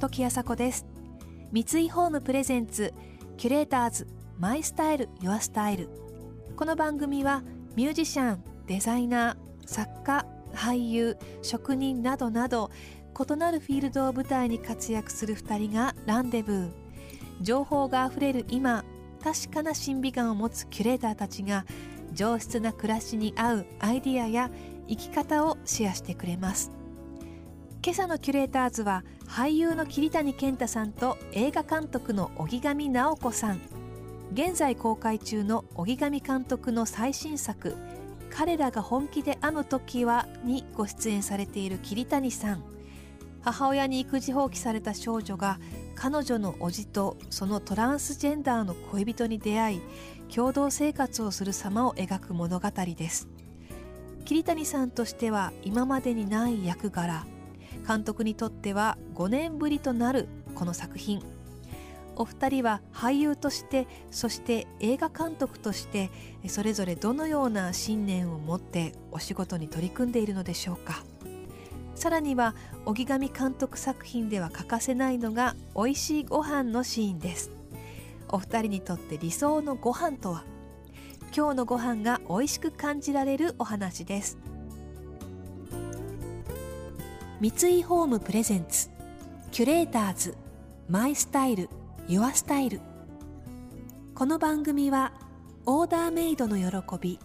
[0.00, 0.86] 時あさこです。
[1.52, 2.94] 三井ホームプレゼンツ
[3.36, 4.06] キュレーターズ
[4.38, 5.88] マイスタイルユアスタイル。
[6.56, 7.42] この番組は
[7.74, 12.70] ミュージシャンデザイナー作家俳優職人などなど
[13.18, 16.70] 異なるフィールドを舞台に活躍する2人がランデブー。
[17.40, 18.84] 情報があふれる今
[19.22, 21.66] 確かな審美眼を持つキュレーターたちが
[22.12, 24.50] 上質な暮らしに合うアイディアや
[24.88, 26.70] 生き方をシェアしてくれます。
[27.84, 33.60] 今朝のキュレーターズは俳優の桐谷健太さんと映画監督の荻上直子さん。
[34.32, 37.76] 現在公開中の荻上監督の最新作
[38.30, 42.62] 「彼らが本気で編む時は」にご出演されている桐谷さん。
[43.40, 45.58] 母親に育児放棄された少女が
[45.94, 49.80] 彼女の叔父とそのトランスジェンダーの恋人に出会い
[50.34, 53.28] 共同生活をする様を描く物語です。
[54.28, 57.24] 桐谷さんとしては今までにない役柄。
[57.86, 61.22] 監督にとっては5年ぶりとなるこの作品。
[62.14, 66.10] お二人は俳優としてそして映画監督として
[66.46, 71.02] それぞれどのような信念を持ってお仕事に取り組んでいるのでしょうか。
[71.94, 77.50] さらには荻上監督作品では欠かせないのが美味しいご飯のシーンです。
[78.28, 80.44] お二人にとって理想のご飯とは？
[81.34, 84.38] 今日のご飯が美味しく感じられるお話です。
[87.40, 88.90] 三井ホームプレゼンツ
[89.52, 90.34] キュレーターズ
[90.88, 91.68] マイスタイル
[92.08, 92.80] ユアスタイル。
[94.14, 95.12] この番組は
[95.66, 97.20] オーダーメイドの喜び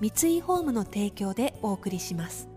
[0.00, 2.48] 三井ホームの提供でお送りします。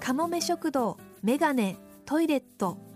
[0.00, 2.91] かもめ食堂メガネトイレット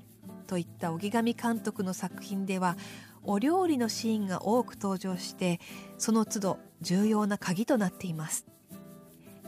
[0.46, 2.76] といった荻上監督の作品では
[3.22, 5.60] お料理のシーンが多く登場して
[5.98, 8.46] その都度重要な鍵となっています。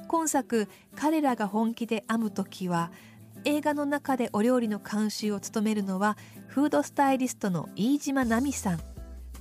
[0.09, 2.91] 今作彼らが本気で編む時は
[3.45, 6.17] 映画の中でお料理の監修を務めるのは
[6.49, 8.81] フードスタイリストの飯島奈美さん。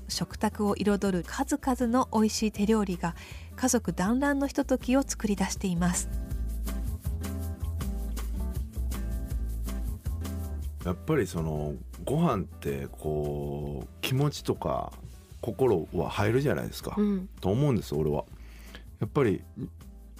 [0.09, 3.16] 食卓を彩る数々の美味しい手料理が
[3.56, 6.27] 家族団らんのひとときを作り出しています。
[10.88, 11.74] やっぱりその
[12.06, 14.94] ご飯ってこう気持ちとか
[15.42, 18.24] 心は入るじゃないですか、うん、と思うんです俺は。
[19.02, 19.44] やっぱり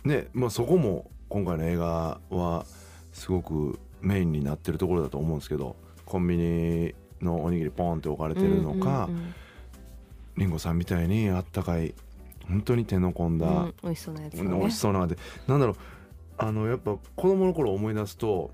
[0.04, 2.66] ね、まあ、そこも今回の映画は
[3.14, 9.10] すごくメインになってるところだと思うんですけどコンビニのおにぎりポンって置かれてるのか、
[10.36, 11.96] り、うん、ごさんみたいにあったかい
[12.46, 15.18] 本当に手の込んだ、うん、美味しそうなやつ、ね、美味しそうなで
[15.48, 15.76] なんだろう
[16.38, 18.52] あのやっぱ子供の頃思い出すと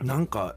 [0.00, 0.56] なんか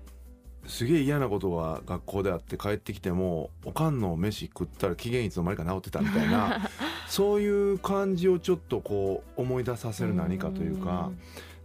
[0.68, 6.70] すげえ嫌なことが学校であって帰ってきてもおかんの飯食ったら期限いつの間にか治ってたみたいな
[7.08, 11.12] そういう感じをちょっとこう思い出させる何かというか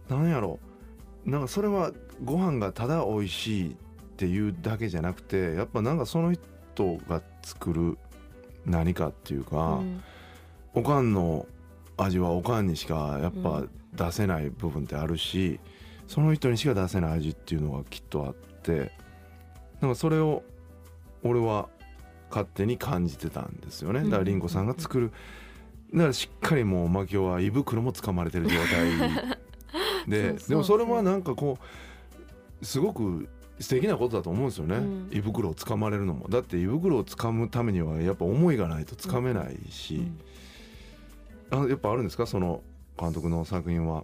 [0.09, 0.59] なんやろ。
[1.25, 1.91] なんかそれは
[2.23, 3.75] ご飯がただ美味しいっ
[4.17, 7.97] ていうだけじゃなくてやっぱなんかその人が作る
[8.65, 9.81] 何かっていうか、
[10.73, 11.45] おかんの
[11.97, 13.63] 味はおかんにしかやっぱ
[13.93, 15.59] 出せない部分ってあるし、
[16.07, 18.55] その人にしか出せない味っていうのがきっとあって。
[18.65, 18.91] て
[19.79, 20.43] なんかそれを
[21.23, 21.69] 俺は
[22.29, 24.03] 勝手に感じてたんですよね。
[24.03, 25.11] だから凛子さんが作る。
[25.93, 29.37] だからしっかりもうマキオは胃袋も掴まれてる状態。
[30.09, 31.57] ででもそれはなんかこ
[32.61, 33.27] うすごく
[33.59, 36.27] 素敵なことだと思うんですよね、うん、胃袋を掴まれるのも。
[36.27, 40.03] だって胃袋を掴むためにはやっぱ思いがないと掴めないし、
[41.51, 42.25] うん、あやっぱあるんですか？
[42.25, 42.61] その
[42.99, 44.03] 監督の作品は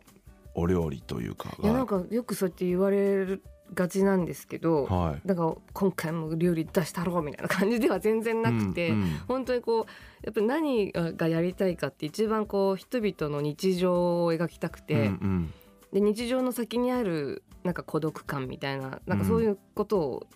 [0.53, 1.55] お料理というか。
[1.61, 9.85] いやなんかよくそうやって言われるがちなんですけど、はい、だから今回も料理出したろうみたいな感じでは全然なくて、うんうん、本当にこう
[10.23, 15.53] やっぱり何がやりたいかって一番こう人々の日常を描きたくて、うんうん、
[15.93, 20.27] で日常の先にあるなんか孤独感みたいななんかそういうことを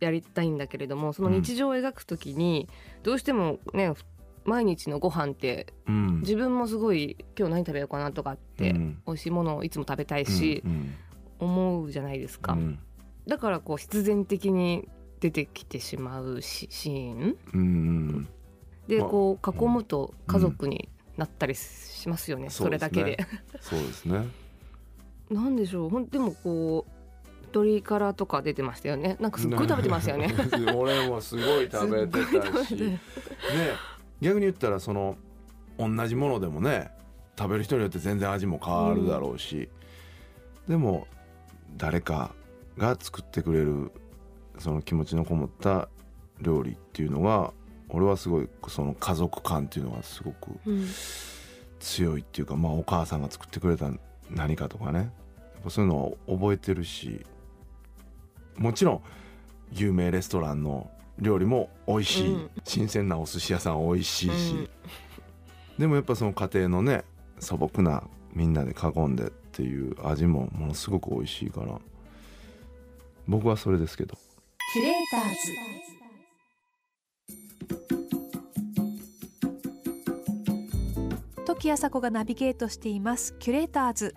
[0.00, 2.68] やりたいんだけれども、その日常を描くときに
[3.02, 3.92] どうしてもね
[4.48, 10.94] 毎日のご飯って、うん、自分もすごい今日何食べようかなとかって、うん、美味しいものをいつも食べたいし、うんうん。
[11.38, 12.78] 思うじゃないですか、うん、
[13.26, 14.88] だからこう必然的に
[15.20, 18.28] 出てきてしまうシーン、うん、
[18.86, 23.18] でこう囲むと家族になったりしますよね、うん、それだけで。
[23.60, 24.28] そうですね。
[25.30, 26.90] なんでしょうほんでもこう
[27.48, 29.16] 鶏からとか出てましたよね。
[29.18, 30.32] なんかすっごい食べてましたよね。
[30.74, 32.76] 俺もすごい食べてたし。
[32.78, 33.00] ね
[34.20, 35.16] 逆に言ったらその
[35.78, 36.90] 同じものでもね
[37.38, 39.68] 食べる人によって全然味も変わるだろうし、
[40.66, 41.06] うん、でも
[41.76, 42.34] 誰か
[42.76, 43.92] が作ってくれる
[44.58, 45.88] その気持ちのこもった
[46.40, 47.52] 料理っていうのが
[47.88, 50.50] 俺はすごいその家族感っていうのがすごく
[51.80, 53.90] 強いっていうか、まあお母さんが作ってくれた
[54.30, 54.98] 何かとかね。
[54.98, 57.24] やっぱそういうのを覚えてるし
[58.56, 59.02] もちろん
[59.72, 60.88] 有名レストランの
[61.18, 64.68] 料理も美味しい、うん、新鮮なお寿司屋さん美味しいし、うん、
[65.78, 67.04] でもやっぱその家庭のね
[67.40, 68.04] 素朴な
[68.34, 71.78] みんなで囲んでっていう味もものすごく美味しいから。
[73.26, 74.16] 僕はそれですけど。
[74.72, 75.22] キュレーター
[81.34, 81.44] ズ。
[81.44, 83.34] 時あさこがナビゲートしています。
[83.38, 84.14] キュレーターズ。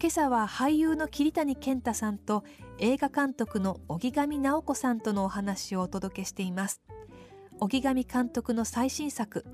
[0.00, 2.44] 今朝は俳優の桐谷健太さんと
[2.82, 6.80] 映画監督の荻上直子さんとのお話をお届けしています。
[7.60, 9.44] 荻上監督の最新作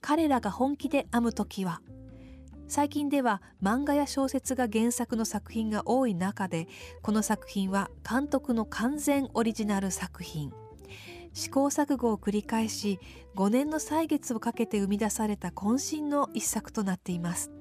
[0.00, 1.80] 彼らが本気で編む時は
[2.66, 6.66] 最近では漫画や小説が原作の作品が多い中で
[7.02, 10.52] この作品は監督の完全オリジナル作品。
[11.34, 12.98] 試行錯誤を繰り返し
[13.36, 17.52] 5年の歳月をかけて生み出された渾身の一作となっています。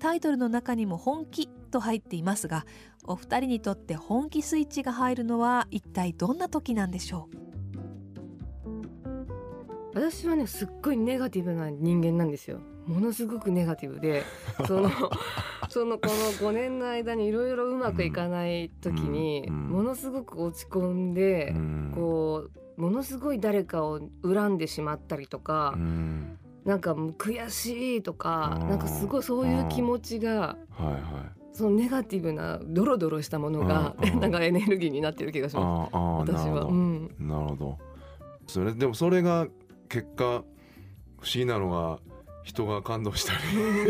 [0.00, 2.64] タイトルの中にも本気と入っていますが
[3.04, 7.36] お二人にとって本気スイッチが入るのは一体どんな時なんでしょう？
[9.94, 12.60] 私はねすっごいネガティブな人間なんですよ。
[12.86, 14.22] ものすごくネガティブで
[14.68, 14.90] その
[15.68, 21.54] そのこの5年の間にいろいろうまくいかない時にものすごく落ち込んで
[21.94, 25.74] こうものすごい誰かを恨んでしまったりとか
[26.64, 30.56] なんか悔しいとかなんかすごいそういう気持ちが
[31.54, 35.90] そのネガティブなドロドロしたものが なんかエネルギーになってる気がします。
[35.94, 36.68] 私は。
[37.18, 37.78] なるほど。
[38.46, 39.46] それでもそれが
[39.88, 40.44] 結果不思
[41.34, 42.00] 議なのが
[42.42, 43.38] 人が感動したり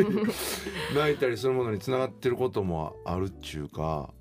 [0.94, 4.14] 泣いたりするものにつながってることもあるっちゅうか、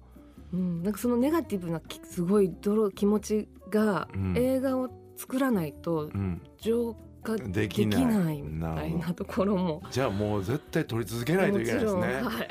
[0.51, 6.09] うん、なんかそのネガティブなすごい泥気持ちが映画を作らないと
[6.57, 12.01] 浄化できないみたいなところも、じゃあもう絶対撮り続けないといけないですね。
[12.01, 12.47] はい、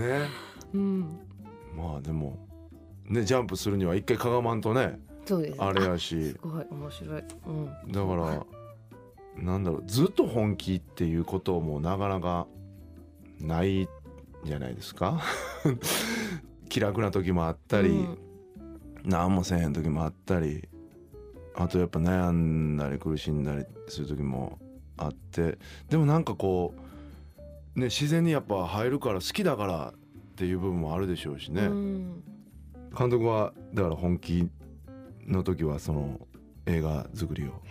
[0.00, 0.28] ね、
[0.74, 1.20] うん、
[1.76, 2.38] まあでも
[3.04, 5.62] ねジャンプするには一回かがまんとねそうです。
[5.62, 6.32] あれやし。
[6.32, 8.46] すごい面白い、うん、だから
[9.42, 12.46] なんだろうずっと本気っていうこともなかなか
[13.38, 13.88] ない
[14.44, 15.20] じゃないですか。
[16.68, 18.18] 気楽な時もあったり、うん、
[19.04, 20.68] 何もせえへん時もあったり
[21.54, 24.58] あとやっぱ悩んだり苦しんだりする時も
[24.96, 25.58] あって
[25.88, 26.80] でもなんかこう
[27.74, 32.22] ね自然にやっぱ入るから好きだからっていう部分もあるでしょうしね、うん、
[32.96, 34.48] 監督はだから本気
[35.26, 36.20] の時はその
[36.66, 37.62] 映画作りを。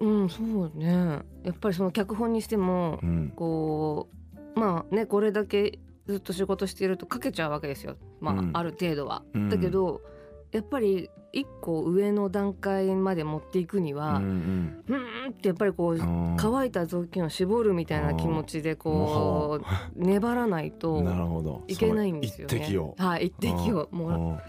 [0.00, 1.22] うんそうね。
[1.42, 4.08] やっぱりその脚本にしても、うん、こ
[4.56, 7.96] うまあねこれだけずっと仕事しているとかけちゃうわけですよ。
[8.20, 9.22] まあ、うん、ある程度は。
[9.34, 10.00] うん、だけど
[10.52, 15.98] やっぱり一個上の段階まで持っていくには、うん、うん、ってやっぱりこう
[16.38, 21.04] 乾いた雑巾を絞るみたいな気持ちでこう粘らないと
[21.66, 22.56] いけないんですよね。
[22.56, 22.94] 一滴を。
[22.98, 23.88] はい一滴を。
[23.90, 24.42] もう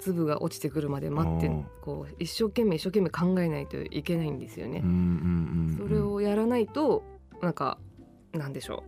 [0.00, 1.50] 粒が落ちてくるまで待って
[1.82, 4.82] こう一生懸命一生懸命考えないといけないんですよね。
[5.76, 7.02] それをやらないと
[7.42, 7.78] なんか
[8.32, 8.84] なんでしょ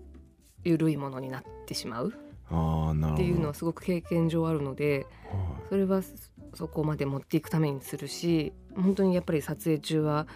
[0.64, 0.69] う。
[0.69, 2.12] 緩いものになってしまう。
[2.12, 5.06] っていうのはすごく経験上あるので
[5.70, 6.02] それは
[6.54, 10.26] そこまで持っていくためにするし本当にやっぱり撮影中は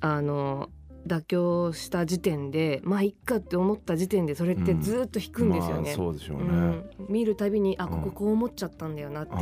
[0.00, 0.70] あの
[1.06, 5.80] 妥協した時点でまあいっかって思った時点でそれってずっと引くんですよね。
[5.80, 9.34] うんまあ、そうでしょうね、うん、見るたびにあこここう思っちゃったんだよなって、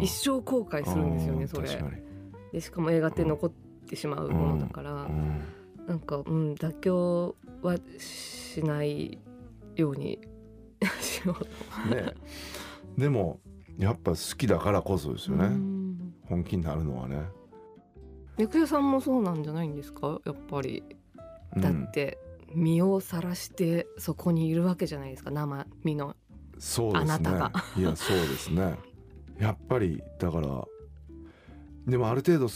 [0.00, 1.68] 一生後悔するんですよねそれ。
[2.52, 5.42] でしかも映画って残ってしまうものだから、うん、
[5.88, 9.18] なんか、うん、妥協はしない
[9.74, 10.20] ように
[11.00, 11.44] しよう
[11.88, 11.94] と。
[11.94, 12.14] ね、
[12.96, 13.40] でも
[13.78, 15.48] やっぱ好きだからこそですよね、
[16.28, 17.22] 本気になるのはね。
[18.36, 20.20] 役者さんもそうなんじゃないんですか？
[20.24, 20.82] やっぱり。
[21.56, 22.18] だって
[22.52, 25.30] 身をさらしてそこにいるわけじゃないですか？
[25.30, 26.16] 生身の。
[26.94, 27.52] あなたが。
[27.76, 28.76] いやそうですね。
[29.38, 30.64] やっぱりだから
[31.86, 32.48] でもある程度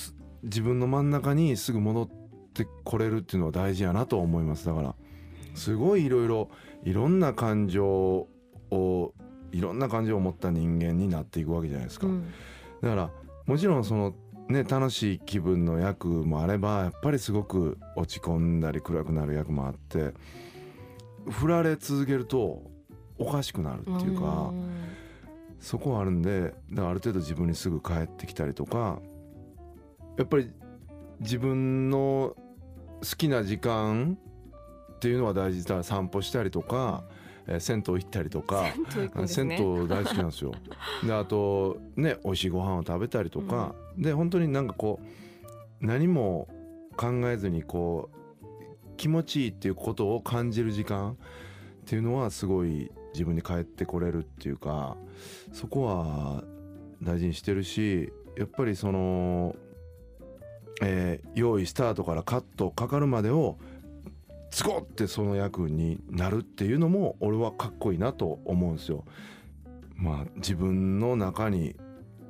[0.43, 2.09] 自分の真ん中にすぐ戻っ
[2.55, 4.67] てこれるっていうのは大事やなと思います。
[4.67, 4.95] だから
[5.55, 6.49] すごいいろいろ
[6.85, 8.29] いろんな感情
[8.71, 9.15] を
[9.53, 12.33] いろんな感情を持った人間になっていくわけじゃないですか、うん、
[12.83, 13.11] だから
[13.47, 14.15] もちろんその
[14.49, 20.15] ね、楽しい気分の役もあればやっぱりすごく落ち込んだり暗くなる役もあって
[21.29, 22.63] 振られ続けると
[23.19, 24.51] おかしくなるっていうか
[25.61, 29.01] そこはあるんでだからある程度自分にすぐ帰ってきたりとか
[30.17, 30.51] やっぱり
[31.21, 32.35] 自分の
[33.01, 34.17] 好きな時間
[34.95, 37.05] っていうのは大事だから散歩したりとか。
[37.49, 38.67] えー、銭湯行ったりとか
[39.27, 40.53] 銭湯大好きなんですよ。
[41.05, 46.49] であとね美味しいご飯を食べたりとか、うん、で本当になんかこう何も
[46.97, 51.17] 考えずにこう気持ちいいっていうことを感じる時間っ
[51.87, 54.97] ていうのはすごい自分に返ってこれるっていうか
[55.53, 56.45] そこは
[57.03, 59.57] 大事にしてるしやっぱりその、
[60.83, 63.59] えー、用意スタートからカットかかるまでを
[64.51, 69.05] ズコってその役になるっていうのも俺はかっこいいなと思うんですよ。
[69.95, 71.77] まあ自分の中に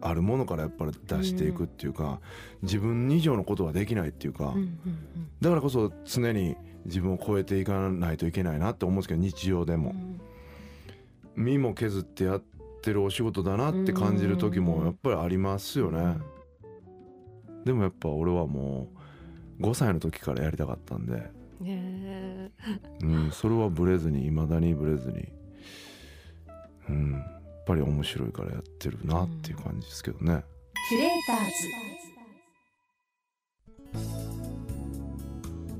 [0.00, 2.18] あるものからやっぱり出していくっていうか、うん、
[2.62, 4.70] 自分以上のことはできないっていうか、うんうんうん、
[5.40, 9.90] だからこそ常に自分を超えていかないといけないなって思うんですけど日常でも、
[11.36, 12.42] うん、身も削ってやっ
[12.82, 16.16] てるお仕事だなって感じる時もやっぱりありますよね、
[17.48, 18.88] うん、でもやっぱ俺はも
[19.58, 25.28] う5歳の時からやりたかったんで、うん、それはブレずにいまだにブレずに
[26.88, 27.24] うん
[27.68, 30.42] ぱり面白いからやってるなっていう感じですけどね。
[30.88, 31.68] キュレーターズ。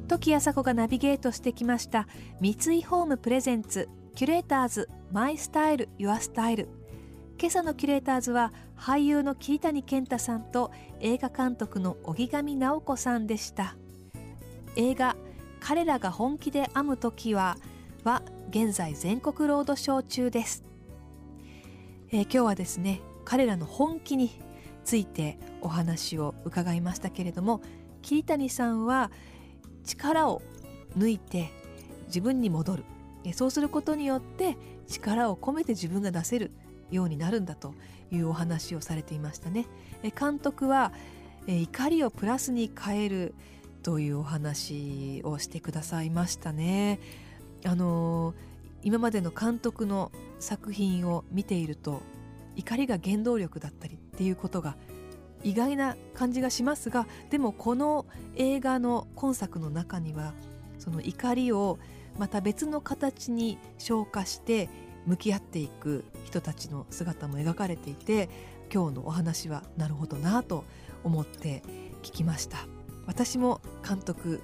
[0.06, 2.06] 時あさこがナビゲートしてきました
[2.40, 6.68] 三井ホームプレゼンツキュレーターズマイスタイルユアスタイル。
[7.38, 10.70] 今朝のキュレーターズは俳優の桐谷健太さんと
[11.00, 13.76] 映画監督の荻上直子さんでした。
[14.76, 15.16] 映画
[15.68, 17.58] 彼らが本気で編む時は
[18.02, 20.64] は現在全国ロードショー中です。
[22.10, 24.30] えー、今日はですね彼らの本気に
[24.82, 27.60] ついてお話を伺いましたけれども
[28.00, 29.10] 桐谷さんは
[29.84, 30.40] 力を
[30.96, 31.50] 抜いて
[32.06, 32.84] 自分に戻る。
[33.34, 34.56] そうすることによって
[34.86, 36.50] 力を込めて自分が出せる
[36.90, 37.74] ようになるんだと
[38.10, 39.66] いうお話をされていましたね。
[40.18, 40.94] 監督は
[41.46, 43.34] 怒りをプラスに変える
[43.82, 47.00] というお話をしてくださいましたね。
[47.64, 48.34] あの
[48.82, 52.02] 今までの監督の作品を見ていると
[52.56, 54.76] 怒りが原動力だったりっていうことが
[55.42, 58.06] 意外な感じがしますがでもこの
[58.36, 60.32] 映画の今作の中には
[60.78, 61.78] その怒りを
[62.18, 64.68] また別の形に昇華して
[65.06, 68.28] 向き合っていく人たちの姿も描かれていて
[68.72, 70.64] 今日のお話はなるほどなと
[71.04, 71.62] 思って
[72.02, 72.66] 聞きました。
[73.08, 74.40] 私も監督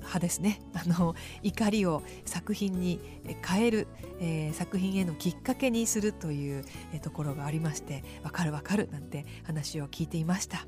[0.00, 0.60] 派ですね。
[0.74, 3.00] あの怒りを作品に
[3.46, 3.86] 変える、
[4.20, 6.64] えー、作品へのきっかけにするという、
[7.00, 10.66] ところがありましてわかるわかるなんて話を聞いていました。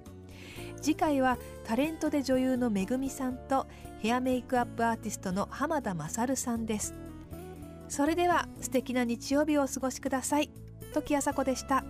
[0.80, 3.66] 次回はタレントで女優のめぐみさんと
[3.98, 6.94] ヘアメイクアップアーティストの浜田勝さんです。
[7.88, 10.50] それでは素敵な日曜日をお過ごしください。
[10.94, 11.84] 時あさこでした。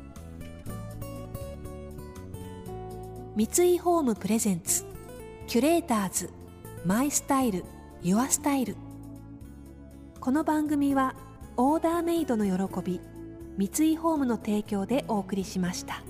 [3.37, 4.90] 三井ホームプレゼンツ。
[5.51, 6.31] キュレーターズ
[6.87, 7.65] マイスタイル
[8.03, 8.77] ユアスタイル
[10.21, 11.17] この番組は
[11.57, 13.01] オーダーメイドの喜び
[13.59, 16.05] 三井ホームの提供でお送りしました。